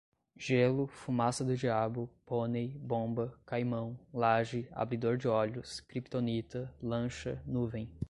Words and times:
gelo, 0.35 0.87
fumaça 0.87 1.45
do 1.45 1.55
diabo, 1.55 2.09
pônei, 2.25 2.69
bomba, 2.69 3.39
caimão, 3.45 3.99
laje, 4.11 4.67
abridor 4.71 5.15
de 5.15 5.27
olhos, 5.27 5.79
kryptonita, 5.81 6.73
lancha, 6.81 7.39
nuvem 7.45 7.87